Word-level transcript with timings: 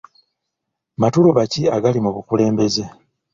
Matuluba 1.01 1.41
ki 1.51 1.61
agali 1.75 1.99
mu 2.05 2.11
bukulembeze? 2.15 2.83